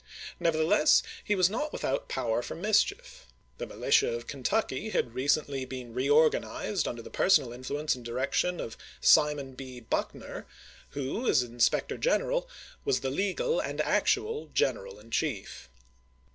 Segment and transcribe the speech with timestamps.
[0.39, 3.27] Never theless, he was not without power for mischief.
[3.59, 8.59] The militia of Kentucky had recently been reor ganized under the personal influence and direction
[8.59, 9.79] of Simon B.
[9.79, 10.47] Buckner,
[10.97, 12.49] who, as inspector general,
[12.83, 15.69] was the legal and actual general in chief.